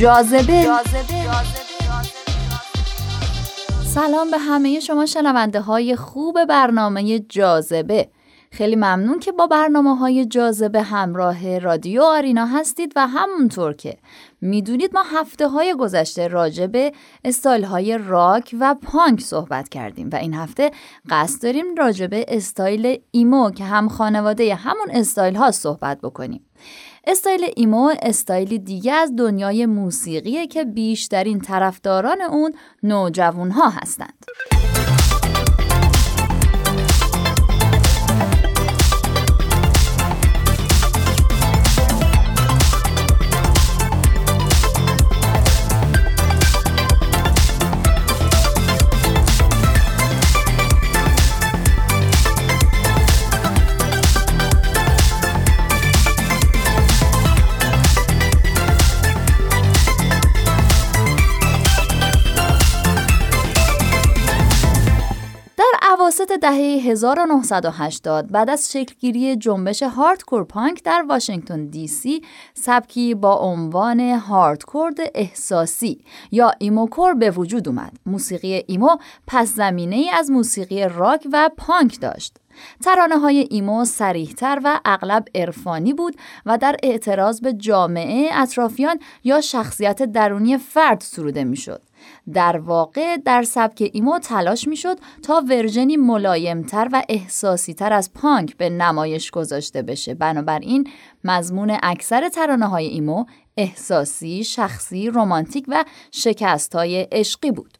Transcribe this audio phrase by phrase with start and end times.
[0.00, 0.66] جاذبه.
[3.84, 8.08] سلام به همه شما شنونده های خوب برنامه جاذبه.
[8.52, 13.98] خیلی ممنون که با برنامه های جاذبه همراه رادیو آرینا هستید و همونطور که
[14.40, 16.92] می‌دونید ما هفته های گذشته راجع به
[17.24, 20.70] استایل های راک و پانک صحبت کردیم و این هفته
[21.10, 26.46] قصد داریم راجع به استایل ایمو که هم خانواده همون استایل ها صحبت بکنیم.
[27.06, 34.24] استایل ایمو استایلی دیگه از دنیای موسیقیه که بیشترین طرفداران اون نوجوان ها هستند.
[66.40, 72.22] دهه 1980 بعد از شکلگیری جنبش hardcore punk در واشنگتن دی سی
[72.54, 77.92] سبکی با عنوان hardcore احساسی یا emocore به وجود اومد.
[78.06, 78.96] موسیقی ایمو
[79.26, 82.36] پس زمینه ای از موسیقی راک و پانک داشت.
[82.84, 89.40] ترانه های ایمو صریحتر و اغلب عرفانی بود و در اعتراض به جامعه اطرافیان یا
[89.40, 91.82] شخصیت درونی فرد سروده می‌شد.
[92.32, 98.70] در واقع در سبک ایمو تلاش می‌شد تا ورژنی ملایمتر و احساسیتر از پانک به
[98.70, 100.90] نمایش گذاشته بشه بنابراین
[101.24, 103.24] مضمون اکثر ترانه های ایمو
[103.56, 107.78] احساسی، شخصی، رمانتیک و شکست های عشقی بود.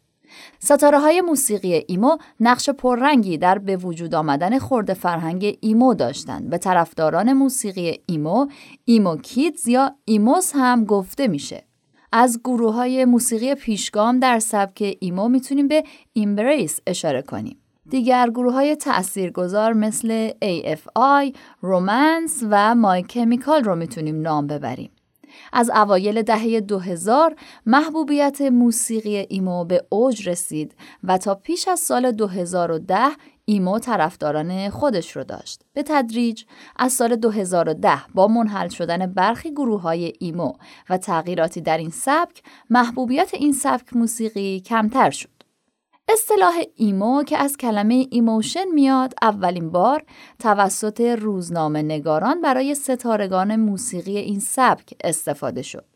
[0.58, 6.50] ستاره های موسیقی ایمو نقش پررنگی در به وجود آمدن خرده فرهنگ ایمو داشتند.
[6.50, 8.46] به طرفداران موسیقی ایمو،
[8.84, 11.69] emo kids یا emos هم گفته میشه.
[12.12, 17.56] از گروه های موسیقی پیشگام در سبک ایمو می‌تونیم به Embrace اشاره کنیم.
[17.90, 24.90] دیگر گروه های تأثیرگذار مثل AFI، Romance و My Chemical رو می‌تونیم نام ببریم.
[25.52, 32.12] از اوایل دهه 2000 محبوبیت موسیقی ایمو به اوج رسید و تا پیش از سال
[32.12, 32.96] 2010
[33.50, 35.62] ایمو طرفداران خودش رو داشت.
[35.72, 36.44] به تدریج
[36.76, 40.52] از سال 2010 با منحل شدن برخی گروه های ایمو
[40.90, 45.28] و تغییراتی در این سبک محبوبیت این سبک موسیقی کمتر شد.
[46.08, 50.02] اصطلاح ایمو که از کلمه emotion میاد اولین بار
[50.38, 55.89] توسط روزنامه نگاران برای ستارگان موسیقی این سبک استفاده شد.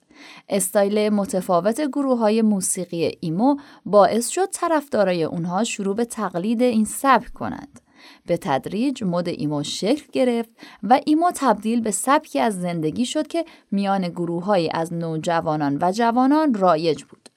[0.49, 7.33] استایل متفاوت گروه های موسیقی ایمو باعث شد طرفدارای اونها شروع به تقلید این سبک
[7.33, 7.81] کنند.
[8.27, 10.51] به تدریج مد ایمو شکل گرفت
[10.83, 16.55] و ایمو تبدیل به سبکی از زندگی شد که میان گروه از نوجوانان و جوانان
[16.55, 17.29] رایج بود.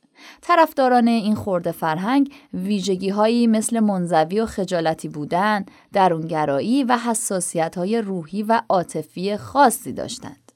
[0.42, 8.02] طرفداران این خورده فرهنگ ویژگی هایی مثل منزوی و خجالتی بودن، درونگرایی و حساسیت های
[8.02, 10.47] روحی و عاطفی خاصی داشتند.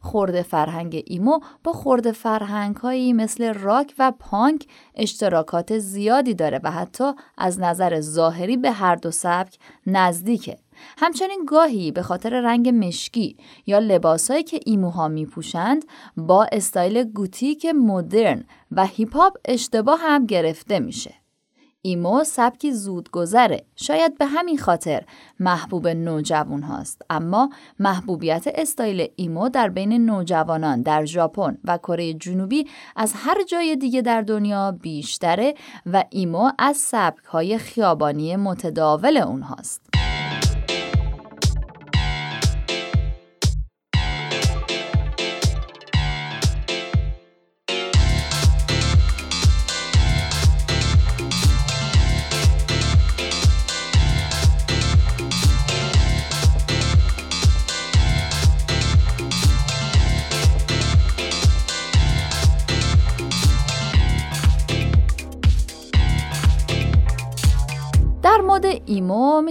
[0.00, 6.70] خورده فرهنگ ایمو با خورده فرهنگ هایی مثل راک و پانک اشتراکات زیادی داره و
[6.70, 10.58] حتی از نظر ظاهری به هر دو سبک نزدیکه.
[10.98, 15.84] همچنین گاهی به خاطر رنگ مشکی یا لباسایی که ایموها میپوشند
[16.16, 21.14] با استایل گوتیک مدرن و هیپ هاپ اشتباه هم گرفته میشه.
[21.88, 25.04] ایمو سبکی زود گذره شاید به همین خاطر
[25.40, 27.02] محبوب نوجوان هاست.
[27.10, 32.66] اما محبوبیت استایل ایمو در بین نوجوانان در ژاپن و کره جنوبی
[32.96, 35.54] از هر جای دیگه در دنیا بیشتره
[35.86, 39.87] و ایمو از سبک های خیابانی متداول اونهاست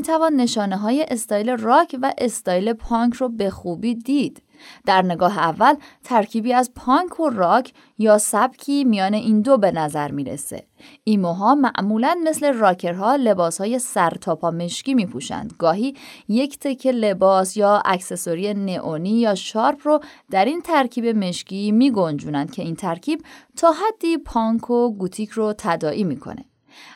[0.08, 4.44] می‌توان نشانه های استایل راک و استایل پانک رو به خوبی دید.
[4.86, 10.12] در نگاه اول ترکیبی از پانک و راک یا سبکی میان این دو به نظر
[10.12, 10.64] می‌رسه.
[11.04, 15.54] ایموها معمولا مثل راکرها لباس های سرتاپا مشکی می پوشند.
[15.60, 15.96] گاهی
[16.28, 20.00] یک تکه لباس یا اکسسوری نئونی یا sharp رو
[20.32, 23.22] در این ترکیب مشکی می گنجونند که این ترکیب
[23.56, 26.46] تا حدی پانک و گوتیک رو تداعی می‌کنه.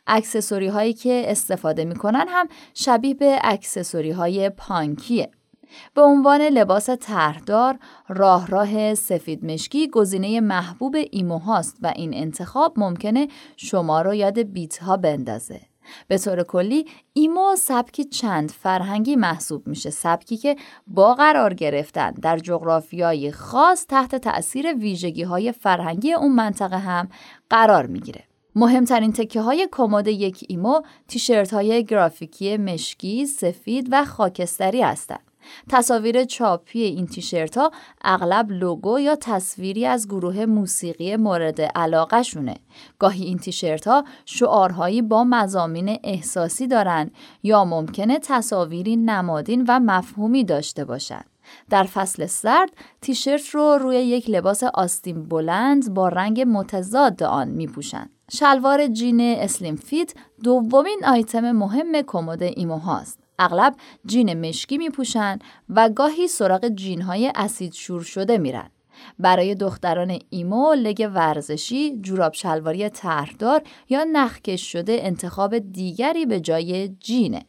[0.07, 5.31] اکسسوری هایی که استفاده می‌کنن هم شبیه به اکسسوری های پانکیه.
[5.93, 12.79] به عنوان لباس طرحدار راه راه سفید مشکی گزینه محبوب ایمو هاست و این انتخاب
[12.79, 15.61] ممکنه شما رو یاد بیت ها بندازه.
[16.07, 20.55] به طور کلی ایمو سبکی چند فرهنگی محسوب میشه سبکی که
[20.87, 27.09] با قرار گرفتن در جغرافیای خاص تحت تأثیر ویژگی های فرهنگی اون منطقه هم
[27.49, 28.23] قرار می‌گیره
[28.55, 35.31] مهمترین تکه های کمد یک ایمو تیشرت های گرافیکی مشکی، سفید و خاکستری هستند.
[35.69, 37.71] تصاویر چاپی این تیشرت ها
[38.03, 42.55] اغلب لوگو یا تصویری از گروه موسیقی مورد علاقه شونه.
[42.99, 47.11] گاهی این تیشرت ها شعارهایی با مزامین احساسی دارند
[47.43, 51.30] یا ممکنه تصاویری نمادین و مفهومی داشته باشند.
[51.69, 52.69] در فصل سرد
[53.01, 58.09] تیشرت رو روی یک لباس آستین بلند با رنگ متضاد آن می پوشند.
[58.31, 60.13] شلوار جین slim fit
[60.43, 63.19] دومین آیتم مهم کمد ایمو هاست.
[63.39, 65.39] اغلب جین مشکی می پوشن
[65.69, 68.69] و گاهی سراغ جین های اسید شور شده میرن.
[69.19, 76.87] برای دختران ایمو لگ ورزشی، جوراب شلواری طرحدار یا نخکش شده انتخاب دیگری به جای
[76.87, 77.45] جینه.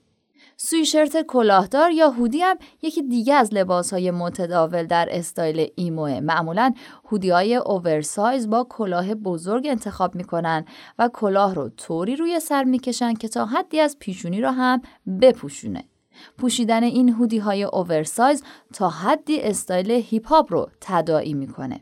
[0.64, 6.20] سویشرت کلاهدار یا هودی هم یکی دیگه از لباس های متداول در استایل ایموه.
[6.20, 6.72] معمولا
[7.10, 10.64] هودی های oversize با کلاه بزرگ انتخاب می‌کنن
[10.98, 14.82] و کلاه رو طوری روی سر می‌کشن که تا حدی از پیشونی رو هم
[15.20, 15.84] بپوشونه.
[16.38, 18.42] پوشیدن این هودی های oversize
[18.74, 21.80] تا حدی استایل هیپ هاپ رو تداعی می‌کنه.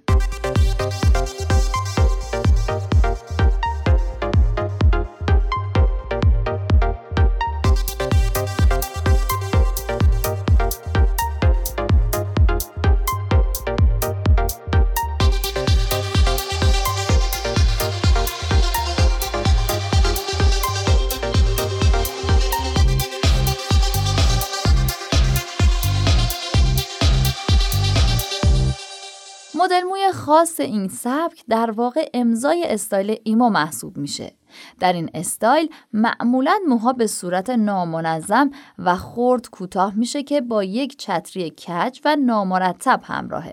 [29.60, 34.32] مدل موی خاص این سبک در واقع امضای استایل ایمو محسوب میشه.
[34.80, 40.98] در این استایل معمولا موها به صورت نامنظم و خرد کوتاه میشه که با یک
[40.98, 43.52] چتری کج و نامرتب همراهه.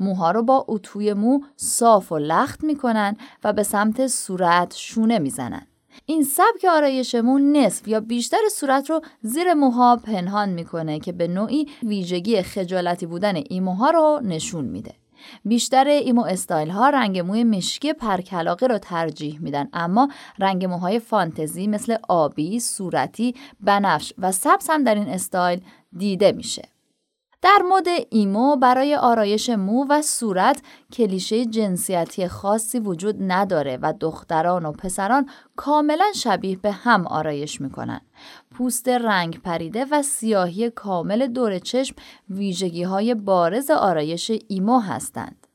[0.00, 5.66] موها رو با اتوی مو صاف و لخت می‌کنن و به سمت صورت شونه می‌زنن.
[6.06, 11.28] این سبک آرایش مو نصف یا بیشتر صورت رو زیر موها پنهان می‌کنه که به
[11.28, 14.94] نوعی ویژگی خجالتی بودن این موها رو نشون میده.
[15.44, 20.08] بیشتر ایمو استایل ها رنگ موی مشکی پرکلاغه رو ترجیح میدن اما
[20.38, 25.60] رنگ موهای فانتزی مثل آبی، صورتی، بنفش و سبز هم در این استایل
[25.98, 26.77] دیده میشه.
[27.42, 30.62] در مد ایمو برای آرایش مو و صورت
[30.92, 38.00] کلیشه جنسیتی خاصی وجود نداره و دختران و پسران کاملا شبیه به هم آرایش می‌کنن.
[38.50, 41.96] پوست رنگ پریده و سیاهی کامل دور چشم
[42.30, 45.47] ویژگی های بارز آرایش ایمو هستند.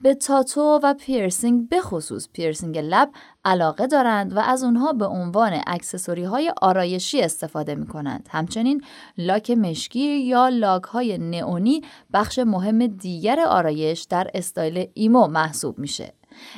[0.00, 3.10] به تاتو و پیرسینگ خصوص پیرسینگ لب
[3.44, 8.28] علاقه دارند و از اونها به عنوان اکسسوری های آرایشی استفاده می کنند.
[8.30, 8.84] همچنین
[9.18, 11.82] لاک مشکی یا لاک های نئونی
[12.12, 16.12] بخش مهم دیگر آرایش در استایل ایمو محسوب میشه.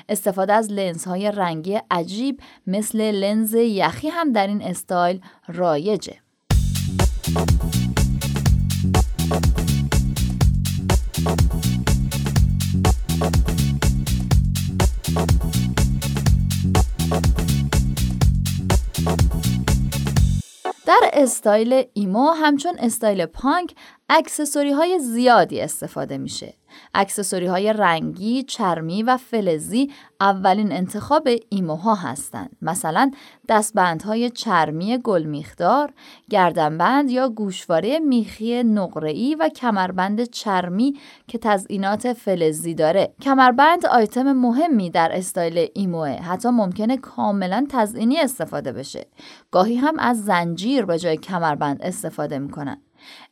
[0.09, 6.17] استفاده از لنز های رنگی عجیب مثل لنز یخی هم در این استایل رایجه.
[20.87, 23.75] در استایل ایمو همچون استایل پانک
[24.09, 26.58] اکسسوری های زیادی استفاده میشه.
[26.95, 32.57] اکسسوری های رنگی، چرمی و فلزی اولین انتخاب ایموها هستند.
[32.63, 33.11] مثلا
[33.49, 35.93] دستبندهای چرمی گلمیخدار،
[36.31, 40.95] گردنبند یا گوشواره میخی نقره‌ای و کمربند چرمی
[41.27, 43.15] که تزئینات فلزی داره.
[43.23, 46.11] کمربند آیتم مهمی در استایل ایموه.
[46.11, 49.07] حتی ممکنه کاملا تزئینی استفاده بشه.
[49.51, 52.81] گاهی هم از زنجیر به جای کمربند استفاده می‌کنن.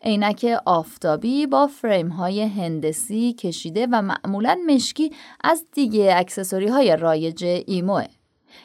[0.03, 5.13] عینک آفتابی با فریم های هندسی کشیده و معمولا مشکی
[5.45, 8.07] از دیگه اکسسوری های رایج ایموئه.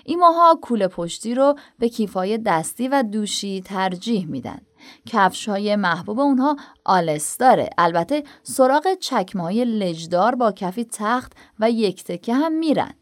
[0.06, 4.62] ایموها کوله پشتی رو به کیفای دستی و دوشی ترجیح میدن.
[5.06, 12.04] کفش های محبوب اونها آلستاره البته سراغ چکمه های لژدار با کفی تخت و یک
[12.04, 12.94] تکه هم میرن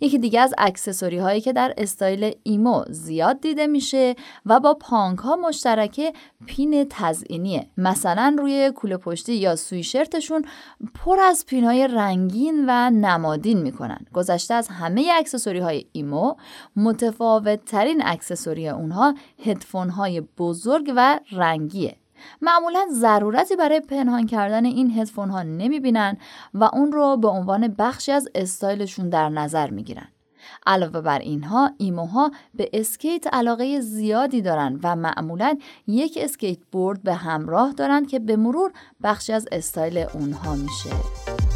[0.00, 4.14] یکی دیگه از اکسسوری هایی که در استایل ایمو زیاد دیده میشه
[4.46, 6.12] و با پانک ها مشترکه
[6.46, 7.66] پین تزئینیه.
[7.76, 10.44] مثلا روی کوله پشتی یا سویشرتشون
[10.94, 13.98] پر از پین های رنگین و نمادین می‌کنن.
[14.14, 16.34] گذشته از همه اکسسوری های ایمو
[16.76, 21.96] متفاوت ترین اکسسوری اونها هدفون های بزرگ و رنگیه.
[22.42, 26.16] معمولا ضرورتی برای پنهان کردن این هدفون ها نمی بینن
[26.54, 30.08] و اون رو به عنوان بخشی از استایلشون در نظر می گیرن.
[30.66, 37.14] علاوه بر اینها ایموها به اسکیت علاقه زیادی دارند و معمولا یک اسکیت بورد به
[37.14, 38.72] همراه دارند که به مرور
[39.02, 41.47] بخشی از استایل اونها میشه.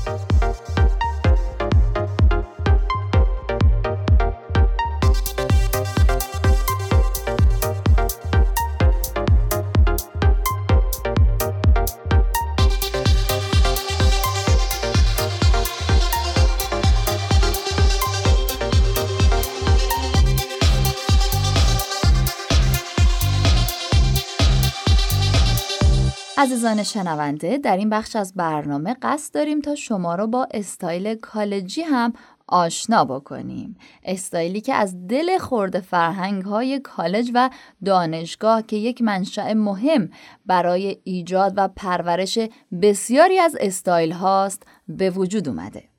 [26.42, 31.82] عزیزان شنونده در این بخش از برنامه قصد داریم تا شما رو با استایل کالجی
[31.82, 32.12] هم
[32.46, 33.76] آشنا بکنیم.
[34.04, 37.50] استایلی که از دل خرده فرهنگ های کالج و
[37.84, 40.10] دانشگاه که یک منشأ مهم
[40.46, 42.38] برای ایجاد و پرورش
[42.82, 45.91] بسیاری از استایل هاست به وجود اومده.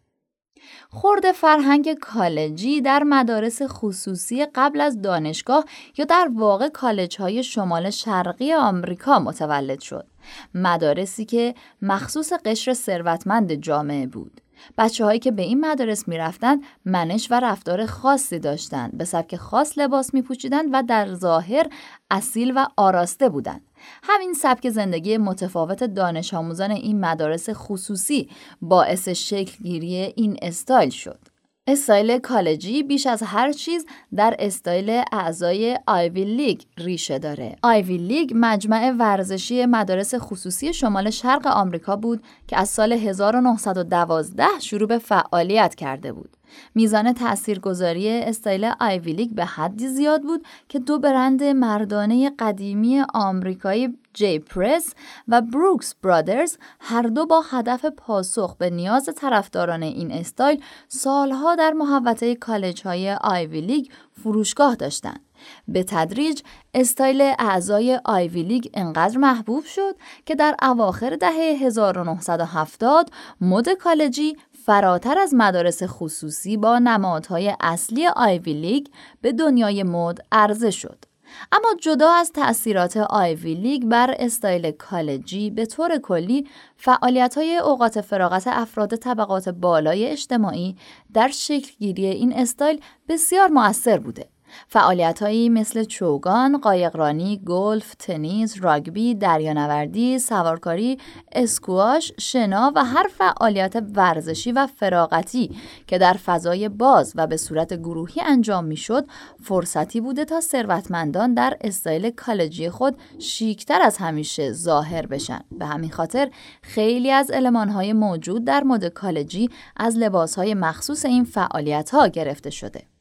[0.94, 5.66] خرده فرهنگ کالجی در مدارس خصوصی قبل از دانشگاه
[5.98, 10.08] یا در واقع کالج های شمال شرقی آمریکا متولد شد.
[10.56, 14.42] مدارسی که مخصوص قشر ثروتمند جامعه بود.
[14.78, 19.78] بچه هایی که به این مدارس می‌رفتند منش و رفتار خاصی داشتند به سبک خاص
[19.78, 21.68] لباس می پوچیدند و در ظاهر
[22.12, 23.62] اصیل و آراسته بودند
[24.04, 28.30] همین سبک زندگی متفاوت دانش آموزان این مدارس خصوصی
[28.62, 31.33] باعث شکلگیری این استایل شد.
[31.68, 37.56] استایل کالجی بیش از هر چیز در استایل اعضای آیوی لیگ ریشه داره.
[37.62, 44.88] آیوی لیگ مجمع ورزشی مدارس خصوصی شمال شرق آمریکا بود که از سال 1912 شروع
[44.88, 46.38] به فعالیت کرده بود.
[46.76, 53.98] میزان تاثیرگذاری استایل آیوی لیگ به حدی زیاد بود که دو برند مردانه قدیمی آمریکایی
[54.14, 54.94] جی پرس
[55.28, 61.72] و بروکس برادرز هر دو با هدف پاسخ به نیاز طرفداران این استایل سالها در
[61.72, 63.86] محوطه کالج های آیوی لیگ
[64.24, 65.20] فروشگاه داشتند.
[65.68, 66.42] به تدریج
[66.74, 73.10] استایل اعضای آیوی لیگ انقدر محبوب شد که در اواخر دهه 1970
[73.42, 78.88] مد کالجی فراتر از مدارس خصوصی با نمادهای اصلی آیوی لیگ
[79.22, 81.13] به دنیای مد عرضه شد.
[81.52, 86.48] اما جدا از تأثیرات آیوی لیگ بر استایل کالجی به طور کلی
[86.78, 90.78] فعالیت های اوقات فراغت افراد طبقات بالای اجتماعی
[91.14, 94.33] در شکلگیری این استایل بسیار مؤثر بوده.
[94.68, 100.98] فعالیتهایی مثل چوگان، قایقرانی، گلف، تنیس، راگبی، دریانوردی، سوارکاری،
[101.32, 105.52] اسکواش، شنا و هر فعالیت ورزشی و فراغتی
[105.88, 109.06] که در فضای باز و به صورت گروهی انجام می‌شد،
[109.44, 115.40] فرصتی بوده تا ثروتمندان در استایل کالجی خود شیکتر از همیشه ظاهر بشن.
[115.52, 116.30] به همین خاطر
[116.62, 122.93] خیلی از المانهای موجود در مد کالجی از لباسهای مخصوص این فعالیت ها گرفته شده.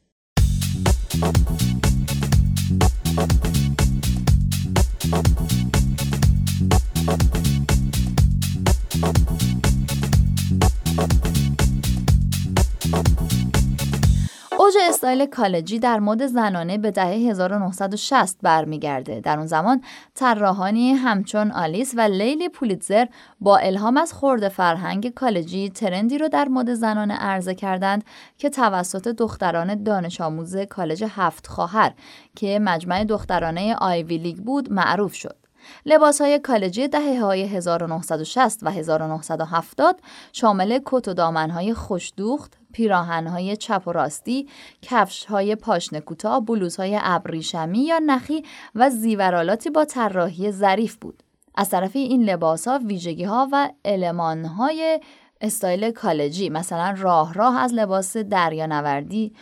[1.23, 1.62] Thank you.
[15.03, 19.19] استایل کالجی در مد زنانه به دهه 1960 برمیگرده.
[19.19, 19.81] در اون زمان
[20.15, 23.05] طراحانی همچون آلیس و لیلی پولیتزر
[23.39, 28.03] با الهام از خرده فرهنگ کالجی ترندی رو در مد زنانه عرضه کردند
[28.37, 31.93] که توسط دختران دانش آموز کالج هفت خواهر
[32.35, 35.37] که مجمع دخترانه آیوی لیگ بود معروف شد.
[35.85, 39.99] لباس های کالجی دهه های 1960 و 1970
[40.33, 44.47] شامل کت و دامن های خوشدوخت، پیراهن های چپ و راستی،
[44.81, 48.43] کفش های پاشنه کوتاه، بلوز های ابریشمی یا نخی
[48.75, 51.23] و زیورالاتی با طراحی ظریف بود.
[51.55, 52.79] از طرفی این لباس ها
[53.51, 54.49] و علمان
[55.41, 59.33] استایل کالجی مثلا راه راه از لباس دریانوردی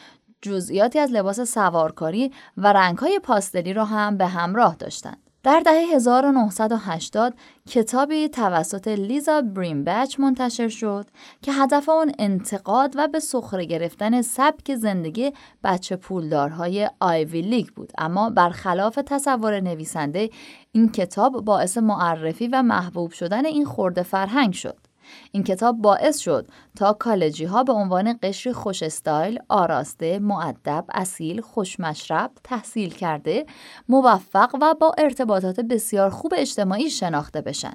[0.42, 5.31] جزئیاتی از لباس سوارکاری و رنگ های پاستلی را هم به همراه داشتند.
[5.44, 7.34] در دهه 1980
[7.70, 9.42] کتابی توسط لیزا
[9.86, 11.06] بچ منتشر شد
[11.42, 15.32] که هدف آن انتقاد و به سخره گرفتن سبک زندگی
[15.64, 17.92] بچه پولدارهای آیوی لیگ بود.
[17.98, 20.30] اما برخلاف تصور نویسنده
[20.72, 24.91] این کتاب باعث معرفی و محبوب شدن این خورده فرهنگ شد.
[25.32, 31.42] این کتاب باعث شد تا کالجی ها به عنوان قشر خوش استایل، آراسته، معدب، اصیل،
[31.42, 33.46] خوشمشرب، تحصیل کرده،
[33.90, 37.74] موفق و با ارتباطات بسیار خوب اجتماعی شناخته بشن.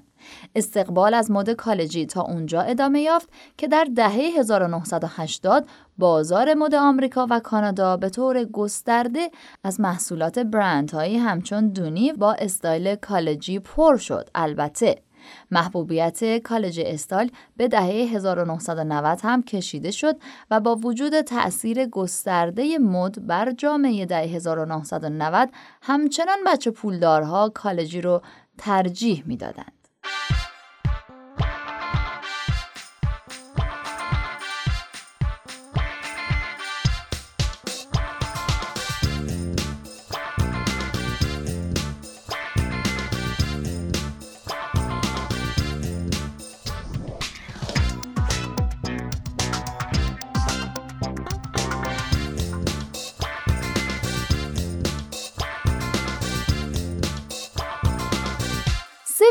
[0.54, 3.28] استقبال از مد کالجی تا اونجا ادامه یافت
[3.58, 9.30] که در دهه 1980 بازار مد آمریکا و کانادا به طور گسترده
[9.64, 14.30] از محصولات برندهایی همچون دونی با استایل کالجی پر شد.
[14.34, 15.02] البته
[15.50, 20.16] محبوبیت کالج استایل به دهه 1990 هم کشیده شد
[20.50, 25.48] و با وجود تأثیر گسترده مد بر جامعه دهه 1990
[25.82, 28.22] همچنان بچه پولدارها کالجی رو
[28.58, 29.72] ترجیح می‌دادند.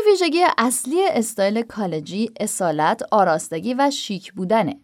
[0.06, 4.76] ویژگی اصلی استایل کالجی اصالت، آراستگی و شیک بودنه.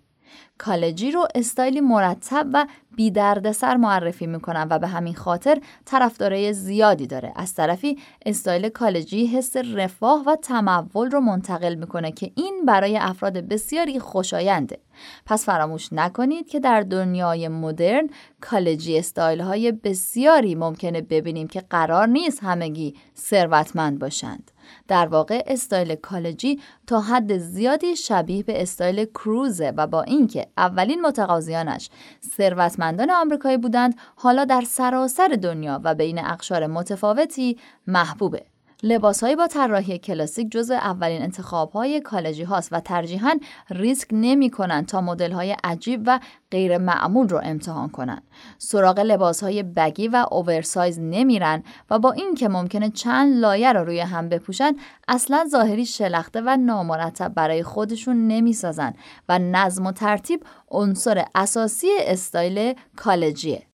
[0.59, 3.12] کالجی رو استایلی مرتب و بی
[3.53, 9.57] دردسر معرفی می‌کنن و به همین خاطر طرفدارای زیادی داره از طرفی استایل کالجی حس
[9.57, 14.79] رفاه و تمول رو منتقل می‌کنه که این برای افراد بسیاری خوشاینده
[15.27, 22.07] پس فراموش نکنید که در دنیای مدرن کالجی استایل های بسیاری ممکنه ببینیم که قرار
[22.07, 24.51] نیست همگی ثروتمند باشند.
[24.89, 31.01] در واقع استایل کالجی تا حد زیادی شبیه به استایل کروزه و با اینکه اولین
[31.01, 31.91] متقاضیانش
[32.37, 38.52] ثروتمندان آمریکایی بودند حالا در سراسر دنیا و بین اقشار متفاوتی محبوبه.
[38.85, 43.39] لباسهایی با طراحی کلاسیک جزو اولین انتخاب های کالجی هاست و ترجیحاً
[43.71, 46.21] ریسک نمی کنند تا مدل های عجیب و
[46.51, 48.23] غیر معمول رو امتحان کنند.
[48.59, 54.01] سراغ لباس های baggy و oversize نمیرن و با اینکه ممکنه چند لایه رو روی
[54.01, 54.77] هم بپوشن
[55.09, 58.95] اصلا ظاهری شلخته و نامرتب برای خودشون نمی‌سازن
[59.29, 63.72] و نظم و ترتیب عنصر اساسی استایل کالجیه.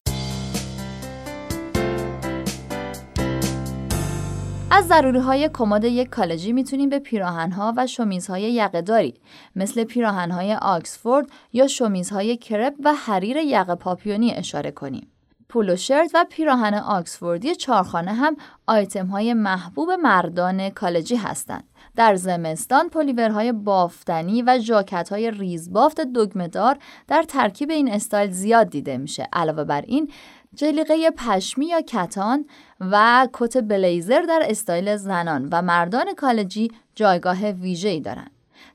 [4.79, 9.14] از ضروری های کمد یک کالجی می‌تونیم به پیراهنها و شمیزهای یقهداری
[9.57, 15.09] مثل پیراهنهای آکسفورد یا شمیزهای کرپ و حریر یقه پاپیونی اشاره کنیم.
[15.49, 18.37] polo shirt و پیراهن آکسفوردی چارخانه هم
[18.67, 21.64] آیتم های محبوب مردان کالجی هستند.
[21.97, 28.99] در زمستان پلیورهای بافتنی و ژاکت های ریزبافت دگمدار در ترکیب این استایل زیاد دیده
[28.99, 29.29] میشه.
[29.33, 30.11] علاوه بر این
[30.55, 32.45] جلیقه پشمی یا کتان
[32.81, 38.31] و کت بلیزر در استایل زنان و مردان کالجی جایگاه ویژه‌ای دارند.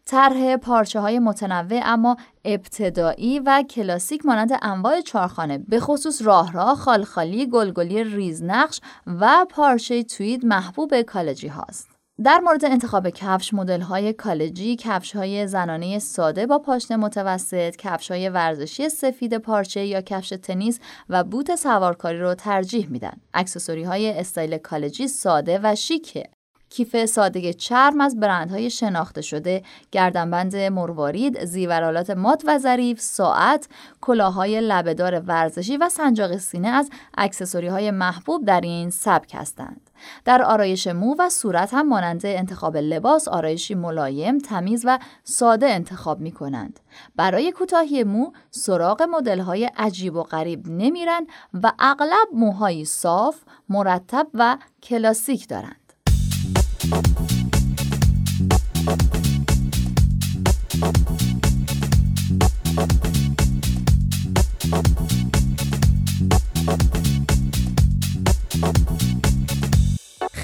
[0.06, 6.76] طرح پارچه های متنوع اما ابتدایی و کلاسیک مانند انواع چارخانه به خصوص راه راه،
[6.76, 11.92] خالخالی، گلگلی ریزنقش و پارچه توید محبوب کالجی هاست.
[12.21, 18.12] در مورد انتخاب کفش مدل های کالجی کفش های زنانه ساده با پاشنه متوسط کفش
[18.12, 23.13] های ورزشی سفید پارچه یا کفش تنیس و بوت سوارکاری رو ترجیح میدن.
[23.34, 26.30] اکسسوری های استایل کالجی ساده و شیکه.
[26.74, 33.68] کیف ساده چرم از برندهای شناخته شده، گردنبند مروارید، زیورالات مات و ظریف، ساعت،
[34.02, 39.90] کلاههای لبهدار ورزشی و سنجاق سینه از اکسسوری های محبوب در این سبک هستند.
[40.26, 46.20] در آرایش مو و صورت هم مانند انتخاب لباس آرایشی ملایم، تمیز و ساده انتخاب
[46.20, 46.80] می کنند.
[47.16, 53.36] برای کوتاهی مو سراغ مدل های عجیب و غریب نمیرن و اغلب موهایی صاف،
[53.70, 55.83] مرتب و کلاسیک دارند.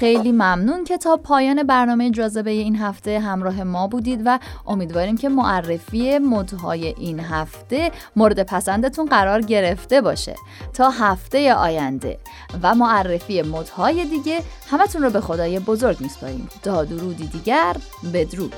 [0.00, 5.28] خیلی ممنون که تا پایان برنامه جاذبه این هفته همراه ما بودید و امیدواریم که
[5.28, 10.34] معرفی مدهای این هفته مورد پسندتون قرار گرفته باشه.
[10.74, 12.18] تا هفته آینده
[12.62, 16.48] و معرفی مدهای دیگه همتون رو به خدای بزرگ میسپاریم.
[16.62, 17.76] تا درودی دیگر
[18.14, 18.54] بدرود.